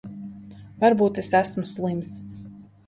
Varbūt 0.85 1.21
es 1.25 1.31
esmu 1.41 1.67
slims. 1.75 2.15